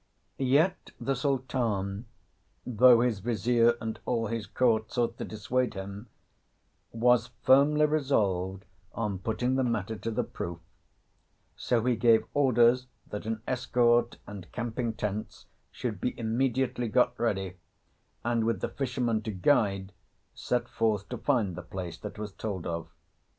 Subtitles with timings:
[0.39, 2.07] Yet the Sultan,
[2.65, 6.07] though his Vizier and all his court sought to dissuade him,
[6.91, 10.57] was firmly resolved on putting the matter to the proof;
[11.55, 17.57] so he gave orders that an escort and camping tents should be immediately got ready,
[18.23, 19.91] and, with the fisherman to guide,
[20.33, 22.89] set forth to find the place that was told of.